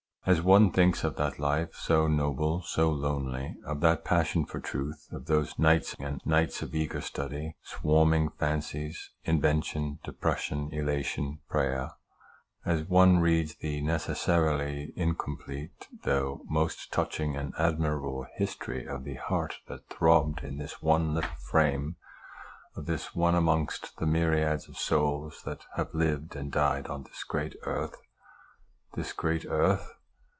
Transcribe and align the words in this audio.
As 0.23 0.39
one 0.39 0.69
thinks 0.71 1.03
of 1.03 1.15
that 1.15 1.39
life 1.39 1.73
so 1.73 2.05
noble, 2.07 2.61
so 2.61 2.91
lonely 2.91 3.57
of 3.65 3.79
that 3.79 4.05
passion 4.05 4.45
for 4.45 4.59
truth 4.59 5.07
of 5.11 5.25
those 5.25 5.57
nights 5.57 5.95
and 5.99 6.21
nights 6.23 6.61
of 6.61 6.75
eager 6.75 7.01
study, 7.01 7.55
swarming 7.63 8.29
fancies, 8.29 9.09
inven 9.25 9.63
tion, 9.65 9.97
depression, 10.03 10.69
elation, 10.71 11.39
prayer; 11.49 11.93
as 12.63 12.83
one 12.83 13.17
reads 13.17 13.55
the 13.55 13.81
necessarily 13.81 14.93
incomplete, 14.95 15.87
though 16.03 16.43
most 16.47 16.91
touching 16.93 17.35
and 17.35 17.55
admirable 17.57 18.27
history 18.35 18.85
of 18.85 19.03
the 19.03 19.15
heart 19.15 19.55
that 19.67 19.89
throbbed 19.89 20.43
in 20.43 20.59
this 20.59 20.83
one 20.83 21.15
little 21.15 21.35
frame 21.49 21.95
of 22.75 22.85
this 22.85 23.15
one 23.15 23.33
amongst 23.33 23.97
the 23.97 24.05
myriads 24.05 24.69
of 24.69 24.77
souls 24.77 25.41
that 25.45 25.65
have 25.77 25.95
lived 25.95 26.35
and 26.35 26.51
died 26.51 26.85
on 26.85 27.01
this 27.03 27.23
great 27.23 27.55
earth 27.63 27.95
this 28.93 29.13
great 29.13 29.47
earth 29.49 29.93